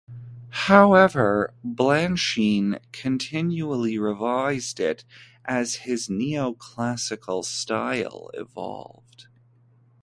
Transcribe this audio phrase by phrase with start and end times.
[0.65, 5.05] However, Balanchine continually revised it
[5.45, 9.27] as his neoclassical style evolved.